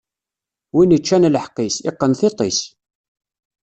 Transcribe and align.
Win 0.75 0.95
iččan 0.97 1.29
lḥeqq-is, 1.33 1.75
iqqen 1.89 2.13
tiṭ-is! 2.19 2.59